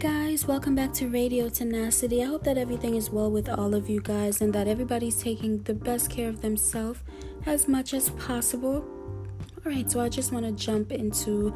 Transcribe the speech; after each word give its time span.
guys, 0.00 0.46
welcome 0.46 0.74
back 0.74 0.94
to 0.94 1.08
Radio 1.08 1.50
Tenacity. 1.50 2.22
I 2.22 2.24
hope 2.24 2.42
that 2.44 2.56
everything 2.56 2.94
is 2.94 3.10
well 3.10 3.30
with 3.30 3.50
all 3.50 3.74
of 3.74 3.90
you 3.90 4.00
guys 4.00 4.40
and 4.40 4.50
that 4.54 4.66
everybody's 4.66 5.22
taking 5.22 5.62
the 5.64 5.74
best 5.74 6.08
care 6.08 6.30
of 6.30 6.40
themselves 6.40 7.00
as 7.44 7.68
much 7.68 7.92
as 7.92 8.08
possible. 8.08 8.76
All 8.76 9.70
right, 9.70 9.90
so 9.90 10.00
I 10.00 10.08
just 10.08 10.32
want 10.32 10.46
to 10.46 10.52
jump 10.52 10.90
into 10.90 11.54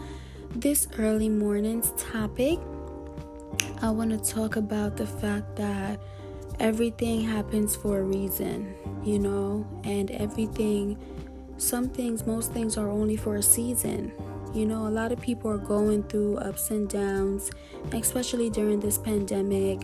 this 0.54 0.88
early 0.98 1.30
morning's 1.30 1.92
topic. 1.92 2.58
I 3.80 3.88
want 3.88 4.10
to 4.10 4.30
talk 4.30 4.56
about 4.56 4.98
the 4.98 5.06
fact 5.06 5.56
that 5.56 5.98
everything 6.60 7.22
happens 7.22 7.74
for 7.74 8.00
a 8.00 8.02
reason, 8.02 8.74
you 9.02 9.20
know, 9.20 9.66
and 9.84 10.10
everything, 10.10 10.98
some 11.56 11.88
things, 11.88 12.26
most 12.26 12.52
things 12.52 12.76
are 12.76 12.90
only 12.90 13.16
for 13.16 13.36
a 13.36 13.42
season 13.42 14.12
you 14.54 14.66
know, 14.66 14.86
a 14.86 14.90
lot 14.90 15.10
of 15.10 15.20
people 15.20 15.50
are 15.50 15.58
going 15.58 16.04
through 16.04 16.38
ups 16.38 16.70
and 16.70 16.88
downs, 16.88 17.50
especially 17.92 18.50
during 18.50 18.78
this 18.78 18.96
pandemic, 18.96 19.80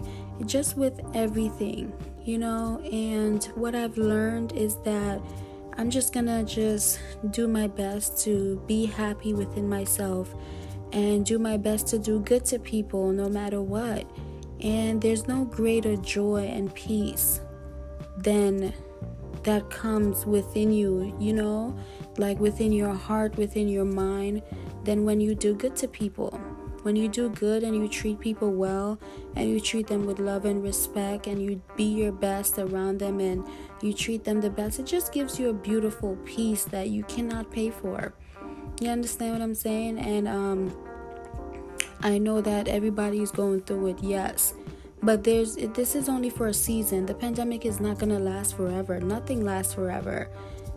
just 0.47 0.77
with 0.77 1.01
everything, 1.15 1.93
you 2.23 2.39
know. 2.39 2.81
And 2.91 3.45
what 3.57 3.75
I've 3.75 3.99
learned 3.99 4.53
is 4.53 4.77
that 4.85 5.21
I'm 5.77 5.91
just 5.91 6.13
gonna 6.13 6.45
just 6.45 7.01
do 7.31 7.49
my 7.49 7.67
best 7.67 8.23
to 8.25 8.63
be 8.67 8.87
happy 8.87 9.35
within 9.35 9.69
myself 9.69 10.35
and 10.93 11.25
do 11.27 11.39
my 11.39 11.57
best 11.57 11.89
to 11.89 11.99
do 11.99 12.21
good 12.21 12.45
to 12.47 12.59
people 12.59 13.13
no 13.13 13.29
matter 13.29 13.61
what. 13.61 14.07
And 14.61 15.01
there's 15.01 15.27
no 15.27 15.45
greater 15.47 15.97
joy 15.97 16.45
and 16.45 16.73
peace 16.75 17.41
than 18.19 18.73
that 19.45 19.71
comes 19.71 20.27
within 20.27 20.73
you, 20.73 21.17
you 21.19 21.33
know, 21.33 21.77
like 22.19 22.39
within 22.39 22.73
your 22.73 22.95
heart, 22.95 23.37
within 23.37 23.69
your 23.69 23.85
mind, 23.85 24.43
than 24.85 25.05
when 25.05 25.21
you 25.21 25.35
do 25.35 25.55
good 25.55 25.77
to 25.77 25.89
people. 25.89 26.41
When 26.83 26.97
you 26.97 27.09
do 27.09 27.29
good 27.29 27.63
and 27.63 27.77
you 27.77 27.89
treat 27.89 28.21
people 28.21 28.53
well 28.53 28.99
and 29.37 29.51
you 29.51 29.61
treat 29.61 29.87
them 29.87 30.07
with 30.07 30.19
love 30.19 30.47
and 30.47 30.63
respect 30.63 31.27
and 31.27 31.43
you 31.43 31.61
be 31.77 31.85
your 31.85 32.13
best 32.13 32.59
around 32.59 33.01
them 33.01 33.21
and 33.21 33.47
you 33.83 33.93
treat 33.93 34.25
them 34.25 34.41
the 34.41 34.49
best, 34.49 34.79
it 34.79 34.87
just 34.87 35.13
gives 35.13 35.39
you 35.39 35.51
a 35.51 35.53
beautiful 35.53 36.17
peace 36.25 36.65
that 36.65 36.89
you 36.89 37.05
cannot 37.05 37.51
pay 37.51 37.71
for. 37.71 38.15
You 38.81 38.89
understand 38.89 39.33
what 39.33 39.43
I'm 39.43 39.55
saying? 39.55 39.99
And 39.99 40.27
um 40.27 40.75
I 42.03 42.17
know 42.17 42.41
that 42.41 42.67
everybody's 42.67 43.31
going 43.31 43.61
through 43.61 43.89
it, 43.89 43.99
yes. 44.03 44.55
But 45.03 45.25
there's 45.25 45.57
this 45.57 45.95
is 45.95 46.09
only 46.09 46.31
for 46.31 46.49
a 46.49 46.55
season. 46.55 47.07
The 47.07 47.15
pandemic 47.15 47.65
is 47.65 47.81
not 47.81 47.99
going 47.99 48.11
to 48.11 48.19
last 48.19 48.57
forever. 48.57 49.01
Nothing 49.01 49.45
lasts 49.45 49.75
forever 49.75 50.29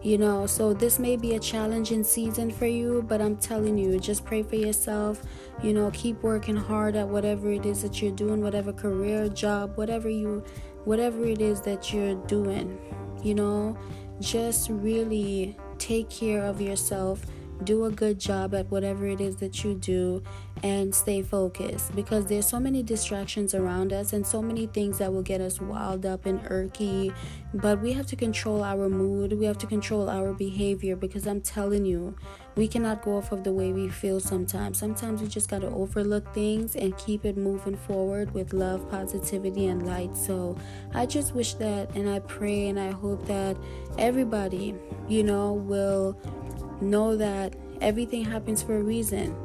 you 0.03 0.17
know 0.17 0.45
so 0.45 0.73
this 0.73 0.99
may 0.99 1.15
be 1.15 1.35
a 1.35 1.39
challenging 1.39 2.03
season 2.03 2.51
for 2.51 2.65
you 2.65 3.01
but 3.07 3.21
i'm 3.21 3.37
telling 3.37 3.77
you 3.77 3.97
just 3.97 4.25
pray 4.25 4.43
for 4.43 4.57
yourself 4.57 5.23
you 5.63 5.73
know 5.73 5.89
keep 5.91 6.21
working 6.21 6.57
hard 6.57 6.97
at 6.97 7.07
whatever 7.07 7.51
it 7.51 7.65
is 7.65 7.81
that 7.81 8.01
you're 8.01 8.11
doing 8.11 8.41
whatever 8.41 8.73
career 8.73 9.29
job 9.29 9.71
whatever 9.77 10.09
you 10.09 10.43
whatever 10.83 11.23
it 11.23 11.39
is 11.39 11.61
that 11.61 11.93
you're 11.93 12.15
doing 12.25 12.77
you 13.23 13.33
know 13.33 13.77
just 14.19 14.69
really 14.69 15.55
take 15.77 16.09
care 16.09 16.43
of 16.43 16.59
yourself 16.59 17.25
do 17.63 17.85
a 17.85 17.91
good 17.91 18.19
job 18.19 18.53
at 18.53 18.69
whatever 18.69 19.07
it 19.07 19.21
is 19.21 19.37
that 19.37 19.63
you 19.63 19.75
do 19.75 20.21
and 20.61 20.93
stay 20.93 21.21
focused 21.21 21.93
because 21.95 22.25
there's 22.25 22.47
so 22.47 22.59
many 22.59 22.81
distractions 22.83 23.53
around 23.53 23.91
us 23.91 24.13
and 24.13 24.25
so 24.25 24.41
many 24.41 24.67
things 24.67 24.97
that 24.97 25.11
will 25.11 25.21
get 25.21 25.41
us 25.41 25.59
wild 25.59 26.05
up 26.05 26.25
and 26.25 26.41
irky. 26.43 27.13
But 27.53 27.81
we 27.81 27.93
have 27.93 28.07
to 28.07 28.15
control 28.15 28.63
our 28.63 28.89
mood. 28.89 29.33
We 29.33 29.45
have 29.45 29.57
to 29.59 29.67
control 29.67 30.09
our 30.09 30.33
behavior 30.33 30.95
because 30.95 31.27
i'm 31.27 31.41
telling 31.41 31.85
you 31.85 32.15
we 32.55 32.67
cannot 32.67 33.01
go 33.01 33.17
off 33.17 33.31
of 33.31 33.43
the 33.43 33.51
way 33.51 33.71
we 33.71 33.89
feel 33.89 34.19
sometimes. 34.19 34.77
Sometimes 34.77 35.21
we 35.21 35.27
just 35.27 35.49
got 35.49 35.61
to 35.61 35.67
overlook 35.67 36.33
things 36.35 36.75
and 36.75 36.95
keep 36.97 37.25
it 37.25 37.35
moving 37.35 37.75
forward 37.75 38.31
with 38.33 38.53
love 38.53 38.89
positivity 38.89 39.67
and 39.67 39.85
light. 39.85 40.15
So 40.15 40.55
i 40.93 41.05
just 41.05 41.33
wish 41.33 41.55
that 41.55 41.89
and 41.95 42.09
i 42.09 42.19
pray 42.19 42.67
and 42.67 42.79
i 42.79 42.91
hope 42.91 43.25
that 43.27 43.57
everybody 43.97 44.75
you 45.07 45.23
know 45.23 45.53
will 45.53 46.17
know 46.83 47.17
that 47.17 47.55
everything 47.81 48.23
happens 48.23 48.63
for 48.63 48.77
a 48.77 48.83
reason. 48.83 49.35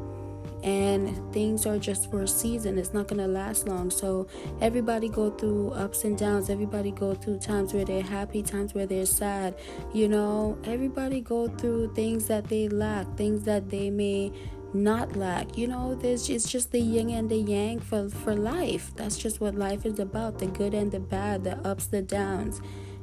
And 0.65 1.33
things 1.33 1.67
are 1.67 1.79
just 1.79 2.11
for 2.11 2.23
a 2.23 2.29
season. 2.29 2.79
It's 2.79 2.93
not 2.93 3.07
going 3.07 3.23
to 3.23 3.29
last 3.29 3.69
long. 3.69 3.91
So 3.91 4.27
everybody 4.61 5.09
go 5.09 5.31
through 5.31 5.71
ups 5.71 6.03
and 6.03 6.19
downs. 6.19 6.51
Everybody 6.51 6.91
go 6.91 7.15
through 7.15 7.39
times 7.39 7.73
where 7.73 7.85
they're 7.85 8.03
happy 8.03 8.43
times 8.43 8.75
where 8.75 8.87
they're 8.87 9.07
sad. 9.07 9.55
You 9.95 10.09
know 10.09 10.59
everybody 10.65 11.21
go 11.21 11.47
through 11.47 11.95
things 11.95 12.27
that 12.27 12.49
they 12.49 12.69
lack 12.69 13.17
things 13.17 13.45
that 13.45 13.71
they 13.71 13.89
may 13.89 14.33
not 14.75 15.15
lack. 15.15 15.57
You 15.57 15.69
know 15.69 15.95
there's 15.95 16.29
it's 16.29 16.51
just 16.51 16.73
the 16.73 16.81
yin 16.81 17.11
and 17.11 17.31
the 17.31 17.37
yang 17.37 17.79
for 17.79 18.09
for 18.09 18.35
life. 18.35 18.93
That's 18.97 19.17
just 19.17 19.41
what 19.41 19.55
life 19.55 19.87
is 19.87 20.01
about. 20.01 20.41
The 20.41 20.47
good 20.47 20.75
and 20.75 20.91
the 20.91 21.01
bad 21.01 21.45
the 21.45 21.57
ups 21.67 21.87
the 21.87 22.03
downs. 22.03 22.61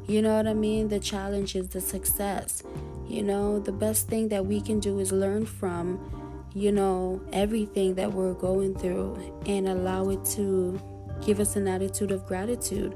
You 0.08 0.22
know 0.22 0.36
what 0.36 0.46
i 0.46 0.54
mean? 0.54 0.90
The 0.90 1.00
challenges 1.00 1.70
the 1.70 1.82
success 1.82 2.62
you 3.08 3.24
know, 3.24 3.60
the 3.60 3.72
best 3.72 4.08
thing 4.08 4.30
that 4.30 4.46
we 4.46 4.62
can 4.62 4.80
do 4.80 5.00
is 5.00 5.12
learn 5.12 5.46
from, 5.46 6.50
you 6.54 6.72
know, 6.72 7.22
everything 7.34 7.96
that 7.96 8.12
we're 8.12 8.34
going 8.34 8.76
through 8.76 9.42
and 9.46 9.68
allow 9.68 10.10
it 10.10 10.24
to 10.26 10.80
give 11.26 11.40
us 11.40 11.56
an 11.56 11.68
attitude 11.68 12.12
of 12.12 12.26
gratitude. 12.26 12.96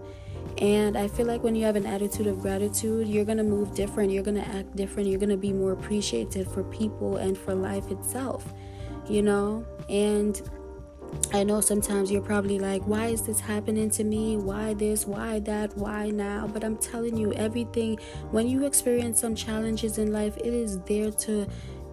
And 0.57 0.97
I 0.97 1.07
feel 1.07 1.25
like 1.25 1.43
when 1.43 1.55
you 1.55 1.65
have 1.65 1.75
an 1.75 1.85
attitude 1.85 2.27
of 2.27 2.39
gratitude, 2.41 3.07
you're 3.07 3.25
going 3.25 3.37
to 3.37 3.43
move 3.43 3.75
different, 3.75 4.11
you're 4.11 4.23
going 4.23 4.41
to 4.41 4.47
act 4.47 4.75
different, 4.75 5.07
you're 5.07 5.19
going 5.19 5.29
to 5.29 5.37
be 5.37 5.53
more 5.53 5.71
appreciative 5.71 6.51
for 6.51 6.63
people 6.63 7.17
and 7.17 7.37
for 7.37 7.53
life 7.53 7.89
itself, 7.91 8.53
you 9.07 9.21
know? 9.21 9.65
And 9.89 10.41
I 11.31 11.43
know 11.43 11.61
sometimes 11.61 12.11
you're 12.11 12.21
probably 12.21 12.57
like, 12.57 12.81
why 12.83 13.07
is 13.07 13.21
this 13.21 13.39
happening 13.39 13.89
to 13.91 14.03
me? 14.03 14.37
Why 14.37 14.73
this? 14.73 15.05
Why 15.05 15.39
that? 15.41 15.77
Why 15.77 16.09
now? 16.09 16.47
But 16.47 16.63
I'm 16.63 16.77
telling 16.77 17.17
you, 17.17 17.33
everything, 17.33 17.99
when 18.31 18.47
you 18.47 18.65
experience 18.65 19.19
some 19.19 19.35
challenges 19.35 19.97
in 19.97 20.11
life, 20.11 20.37
it 20.37 20.53
is 20.53 20.79
there 20.81 21.11
to 21.11 21.47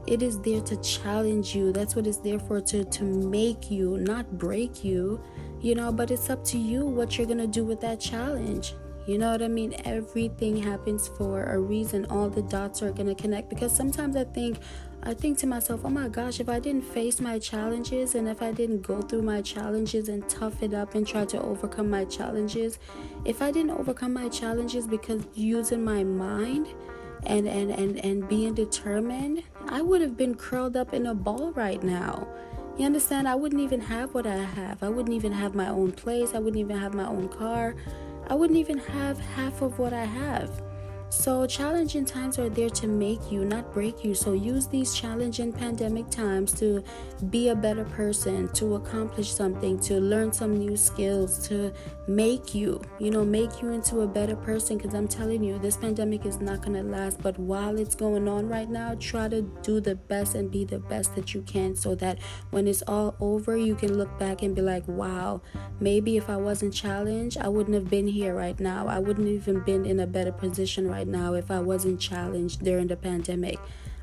it 0.06 0.22
is 0.22 0.40
there 0.42 0.60
to 0.60 0.76
challenge 0.76 1.52
you 1.52 1.72
that's 1.72 1.96
what 1.96 2.06
it's 2.06 2.18
there 2.18 2.38
for 2.38 2.60
to 2.60 2.84
to 2.84 3.02
make 3.02 3.72
you 3.72 3.98
not 3.98 4.38
break 4.38 4.84
you 4.84 5.20
you 5.60 5.74
know 5.74 5.90
but 5.90 6.12
it's 6.12 6.30
up 6.30 6.44
to 6.44 6.58
you 6.58 6.86
what 6.86 7.18
you're 7.18 7.26
gonna 7.26 7.44
do 7.44 7.64
with 7.64 7.80
that 7.80 7.98
challenge 7.98 8.74
you 9.06 9.18
know 9.18 9.30
what 9.30 9.40
I 9.40 9.46
mean? 9.46 9.72
Everything 9.84 10.56
happens 10.56 11.06
for 11.06 11.44
a 11.44 11.60
reason. 11.60 12.06
All 12.10 12.28
the 12.28 12.42
dots 12.42 12.82
are 12.82 12.90
to 12.90 13.14
connect 13.14 13.48
because 13.48 13.74
sometimes 13.74 14.16
I 14.16 14.24
think 14.24 14.58
I 15.06 15.14
think 15.14 15.38
to 15.38 15.46
myself, 15.46 15.82
"Oh 15.84 15.88
my 15.88 16.08
gosh, 16.08 16.40
if 16.40 16.48
I 16.48 16.58
didn't 16.58 16.82
face 16.82 17.20
my 17.20 17.38
challenges 17.38 18.16
and 18.16 18.28
if 18.28 18.42
I 18.42 18.50
didn't 18.50 18.82
go 18.82 19.00
through 19.00 19.22
my 19.22 19.40
challenges 19.40 20.08
and 20.08 20.28
tough 20.28 20.64
it 20.64 20.74
up 20.74 20.96
and 20.96 21.06
try 21.06 21.24
to 21.26 21.40
overcome 21.40 21.88
my 21.88 22.04
challenges, 22.06 22.80
if 23.24 23.40
I 23.40 23.52
didn't 23.52 23.70
overcome 23.70 24.12
my 24.12 24.28
challenges 24.28 24.88
because 24.88 25.22
using 25.36 25.84
my 25.84 26.02
mind 26.02 26.66
and 27.24 27.46
and 27.46 27.70
and 27.70 28.04
and 28.04 28.28
being 28.28 28.54
determined, 28.54 29.44
I 29.68 29.80
would 29.80 30.00
have 30.00 30.16
been 30.16 30.34
curled 30.34 30.76
up 30.76 30.92
in 30.92 31.06
a 31.06 31.14
ball 31.14 31.52
right 31.52 31.82
now." 31.84 32.26
You 32.76 32.84
understand? 32.84 33.28
I 33.28 33.36
wouldn't 33.36 33.62
even 33.62 33.82
have 33.82 34.12
what 34.12 34.26
I 34.26 34.38
have. 34.38 34.82
I 34.82 34.88
wouldn't 34.88 35.14
even 35.14 35.30
have 35.30 35.54
my 35.54 35.68
own 35.68 35.92
place. 35.92 36.34
I 36.34 36.40
wouldn't 36.40 36.60
even 36.60 36.78
have 36.78 36.94
my 36.94 37.06
own 37.06 37.28
car. 37.28 37.76
I 38.28 38.34
wouldn't 38.34 38.58
even 38.58 38.78
have 38.78 39.20
half 39.20 39.62
of 39.62 39.78
what 39.78 39.92
I 39.92 40.04
have. 40.04 40.65
So, 41.16 41.46
challenging 41.46 42.04
times 42.04 42.38
are 42.38 42.50
there 42.50 42.68
to 42.68 42.86
make 42.86 43.32
you, 43.32 43.46
not 43.46 43.72
break 43.72 44.04
you. 44.04 44.14
So, 44.14 44.34
use 44.34 44.66
these 44.66 44.94
challenging 44.94 45.50
pandemic 45.50 46.10
times 46.10 46.52
to 46.60 46.84
be 47.30 47.48
a 47.48 47.54
better 47.56 47.84
person, 47.84 48.48
to 48.52 48.74
accomplish 48.74 49.32
something, 49.32 49.80
to 49.80 49.98
learn 49.98 50.30
some 50.32 50.58
new 50.58 50.76
skills, 50.76 51.48
to 51.48 51.72
make 52.06 52.54
you, 52.54 52.82
you 53.00 53.10
know, 53.10 53.24
make 53.24 53.62
you 53.62 53.70
into 53.70 54.02
a 54.02 54.06
better 54.06 54.36
person. 54.36 54.76
Because 54.76 54.94
I'm 54.94 55.08
telling 55.08 55.42
you, 55.42 55.58
this 55.58 55.78
pandemic 55.78 56.26
is 56.26 56.38
not 56.38 56.60
going 56.60 56.74
to 56.74 56.82
last. 56.82 57.20
But 57.22 57.38
while 57.38 57.78
it's 57.78 57.94
going 57.94 58.28
on 58.28 58.46
right 58.46 58.68
now, 58.68 58.94
try 59.00 59.26
to 59.28 59.40
do 59.62 59.80
the 59.80 59.94
best 59.94 60.34
and 60.34 60.50
be 60.50 60.66
the 60.66 60.78
best 60.78 61.14
that 61.16 61.32
you 61.32 61.40
can 61.42 61.74
so 61.74 61.94
that 61.94 62.18
when 62.50 62.68
it's 62.68 62.82
all 62.82 63.16
over, 63.20 63.56
you 63.56 63.74
can 63.74 63.96
look 63.96 64.16
back 64.18 64.42
and 64.42 64.54
be 64.54 64.60
like, 64.60 64.86
wow, 64.86 65.40
maybe 65.80 66.18
if 66.18 66.28
I 66.28 66.36
wasn't 66.36 66.74
challenged, 66.74 67.38
I 67.38 67.48
wouldn't 67.48 67.74
have 67.74 67.88
been 67.88 68.06
here 68.06 68.34
right 68.34 68.60
now. 68.60 68.86
I 68.86 68.98
wouldn't 68.98 69.28
even 69.28 69.60
been 69.60 69.86
in 69.86 69.98
a 70.00 70.06
better 70.06 70.32
position 70.32 70.86
right 70.86 71.05
right 71.06 71.20
now 71.20 71.34
if 71.34 71.50
I 71.50 71.60
wasn't 71.60 72.00
challenged 72.00 72.64
during 72.64 72.88
the 72.88 72.96
pandemic. 72.96 73.58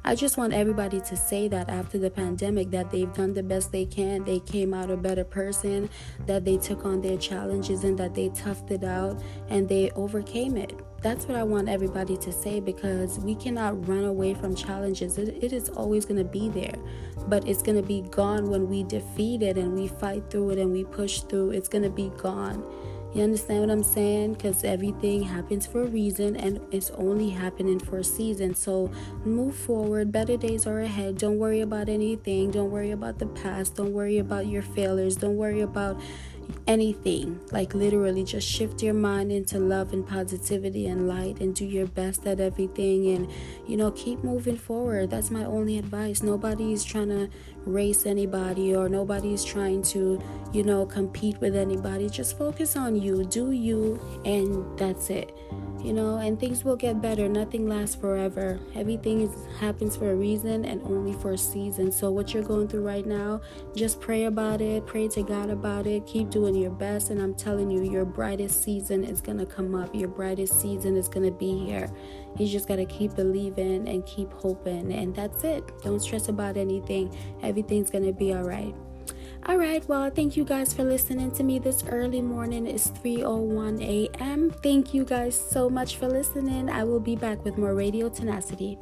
I 0.05 0.15
just 0.15 0.35
want 0.35 0.51
everybody 0.51 1.00
to 1.00 1.15
say 1.15 1.47
that 1.47 1.69
after 1.69 1.97
the 1.97 2.09
pandemic 2.09 2.71
that 2.71 2.91
they've 2.91 3.13
done 3.13 3.33
the 3.33 3.41
best 3.41 3.71
they 3.71 3.85
can, 3.85 4.25
they 4.25 4.39
came 4.39 4.73
out 4.73 4.91
a 4.91 4.97
better 4.97 5.23
person, 5.23 5.89
that 6.25 6.44
they 6.44 6.57
took 6.57 6.83
on 6.83 7.01
their 7.01 7.17
challenges 7.17 7.85
and 7.85 7.97
that 8.00 8.13
they 8.13 8.27
toughed 8.29 8.69
it 8.69 8.83
out 8.83 9.23
and 9.47 9.69
they 9.69 9.91
overcame 9.91 10.57
it. 10.57 10.77
That's 11.01 11.25
what 11.25 11.38
I 11.38 11.44
want 11.44 11.69
everybody 11.69 12.17
to 12.17 12.33
say 12.33 12.59
because 12.59 13.17
we 13.19 13.35
cannot 13.35 13.88
run 13.88 14.03
away 14.03 14.33
from 14.33 14.55
challenges. 14.55 15.17
it, 15.17 15.41
it 15.41 15.53
is 15.53 15.69
always 15.69 16.05
going 16.05 16.17
to 16.17 16.29
be 16.29 16.50
there, 16.50 16.75
but 17.27 17.47
it's 17.47 17.61
going 17.61 17.81
to 17.81 17.88
be 17.88 18.01
gone 18.01 18.50
when 18.50 18.67
we 18.67 18.83
defeat 18.83 19.41
it 19.41 19.57
and 19.57 19.73
we 19.73 19.88
fight 19.88 20.29
through 20.29 20.50
it 20.50 20.59
and 20.59 20.73
we 20.73 20.83
push 20.83 21.21
through. 21.21 21.51
It's 21.51 21.69
going 21.69 21.83
to 21.83 21.89
be 21.89 22.11
gone. 22.17 22.61
You 23.13 23.21
understand 23.21 23.62
what 23.62 23.69
I'm 23.69 23.83
saying? 23.83 24.33
Because 24.33 24.63
everything 24.63 25.21
happens 25.21 25.68
for 25.68 25.83
a 25.83 25.86
reason 25.86 26.36
and 26.36 26.60
it's 26.71 26.89
only 26.92 27.30
happening 27.30 27.80
for 27.80 28.00
a 28.00 28.04
season. 28.04 28.56
So 28.56 28.89
move 29.24 29.56
forward. 29.56 30.12
Better 30.12 30.36
days 30.36 30.65
are 30.65 30.80
ahead. 30.80 31.19
Don't 31.19 31.38
worry 31.38 31.62
about 31.62 31.89
anything. 31.89 32.50
Don't 32.50 32.71
worry 32.71 32.89
about 32.89 33.19
the 33.19 33.27
past. 33.27 33.75
Don't 33.75 33.94
worry 33.94 34.18
about 34.18 34.48
your 34.48 34.63
failures. 34.63 35.15
Don't 35.15 35.38
worry 35.38 35.62
about, 35.62 36.01
anything. 36.68 37.40
Like 37.51 37.74
literally 37.74 38.24
just 38.24 38.48
shift 38.48 38.81
your 38.81 38.94
mind 38.94 39.31
into 39.31 39.60
love 39.60 39.94
and 39.94 40.07
positivity 40.07 40.88
and 40.88 41.07
light 41.07 41.40
and 41.40 41.54
do 41.56 41.66
your 41.66 41.88
best 41.88 42.25
at 42.25 42.40
everything 42.40 43.07
and 43.10 43.30
you 43.68 43.78
know 43.78 43.92
keep 43.92 44.24
moving 44.24 44.57
forward. 44.57 45.10
That's 45.10 45.31
my 45.31 45.45
only 45.45 45.78
advice. 45.78 46.24
Nobody's 46.24 46.84
trying 46.84 47.10
to 47.10 47.30
race 47.66 48.06
anybody 48.06 48.75
or 48.75 48.90
nobody's 48.90 49.44
trying 49.44 49.81
to, 49.84 50.22
you 50.51 50.63
know, 50.63 50.86
compete 50.86 51.38
with 51.40 51.56
anybody. 51.56 52.10
Just 52.10 52.38
focus 52.38 52.75
on 52.75 52.96
you, 52.96 53.24
do 53.25 53.51
you 53.51 54.00
and 54.25 54.78
that's 54.78 55.10
it 55.10 55.34
you 55.84 55.92
know, 55.92 56.18
and 56.18 56.39
things 56.39 56.63
will 56.63 56.78
get 56.78 57.01
better. 57.01 57.28
Nothing 57.28 57.68
lasts 57.68 57.96
forever. 57.96 58.57
Everything 58.74 59.22
is, 59.22 59.31
happens 59.60 59.98
for 59.98 60.12
a 60.12 60.16
reason 60.16 60.63
and 60.63 60.81
only 60.84 61.12
for 61.12 61.34
a 61.34 61.38
season. 61.38 61.92
So, 61.92 62.10
what 62.10 62.34
you're 62.34 62.44
going 62.44 62.69
through 62.69 62.88
right 62.88 63.06
now, 63.06 63.42
just 63.75 64.00
pray 64.00 64.24
about 64.24 64.62
it, 64.62 64.88
pray 64.88 65.10
to 65.10 65.24
God 65.24 65.50
about 65.50 65.86
it, 65.86 66.07
keep 66.07 66.30
doing 66.33 66.56
your 66.56 66.71
best. 66.71 67.12
And 67.12 67.21
I'm 67.21 67.35
telling 67.35 67.69
you, 67.69 67.83
your 67.83 68.06
brightest 68.06 68.63
season 68.63 69.03
is 69.03 69.21
going 69.21 69.38
to 69.38 69.45
come 69.45 69.75
up, 69.75 69.94
your 69.94 70.09
brightest 70.09 70.59
season 70.59 70.97
is 70.97 71.07
going 71.07 71.25
to 71.25 71.31
be 71.31 71.57
here. 71.65 71.88
You 72.38 72.47
just 72.47 72.68
got 72.68 72.77
to 72.77 72.85
keep 72.85 73.15
believing 73.15 73.88
and 73.88 74.06
keep 74.06 74.33
hoping. 74.33 74.91
And 74.91 75.15
that's 75.15 75.44
it. 75.44 75.63
Don't 75.83 76.00
stress 76.00 76.27
about 76.30 76.57
anything, 76.57 77.15
everything's 77.44 77.91
going 77.91 78.06
to 78.06 78.13
be 78.13 78.33
all 78.33 78.44
right. 78.44 78.74
All 79.45 79.57
right, 79.57 79.85
well, 79.89 80.09
thank 80.09 80.38
you 80.38 80.45
guys 80.45 80.74
for 80.74 80.85
listening 80.85 81.30
to 81.31 81.44
me 81.44 81.59
this 81.59 81.83
early 81.89 82.21
morning. 82.21 82.65
It's 82.65 82.88
3:01 82.88 83.81
a.m. 83.81 84.51
Thank 84.63 84.94
you 84.94 85.03
guys 85.03 85.36
so 85.36 85.69
much 85.69 85.97
for 85.97 86.07
listening. 86.07 86.69
I 86.69 86.86
will 86.86 87.01
be 87.01 87.18
back 87.18 87.44
with 87.44 87.57
more 87.57 87.75
Radio 87.75 88.07
Tenacity. 88.07 88.79